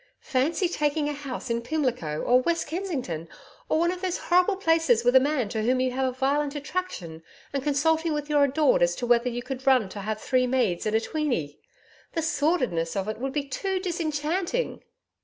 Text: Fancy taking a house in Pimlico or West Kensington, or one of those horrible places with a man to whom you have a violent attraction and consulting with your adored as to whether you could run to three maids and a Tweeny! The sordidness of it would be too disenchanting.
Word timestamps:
Fancy 0.23 0.67
taking 0.67 1.07
a 1.07 1.13
house 1.13 1.51
in 1.51 1.61
Pimlico 1.61 2.23
or 2.23 2.41
West 2.41 2.65
Kensington, 2.65 3.29
or 3.69 3.77
one 3.77 3.91
of 3.91 4.01
those 4.01 4.17
horrible 4.17 4.55
places 4.55 5.03
with 5.03 5.15
a 5.15 5.19
man 5.19 5.47
to 5.49 5.61
whom 5.61 5.79
you 5.79 5.91
have 5.91 6.07
a 6.07 6.11
violent 6.11 6.55
attraction 6.55 7.21
and 7.53 7.61
consulting 7.61 8.11
with 8.11 8.27
your 8.27 8.43
adored 8.43 8.81
as 8.81 8.95
to 8.95 9.05
whether 9.05 9.29
you 9.29 9.43
could 9.43 9.67
run 9.67 9.89
to 9.89 10.17
three 10.19 10.47
maids 10.47 10.87
and 10.87 10.95
a 10.95 10.99
Tweeny! 10.99 11.59
The 12.13 12.23
sordidness 12.23 12.95
of 12.95 13.07
it 13.09 13.19
would 13.19 13.31
be 13.31 13.43
too 13.47 13.79
disenchanting. 13.79 14.83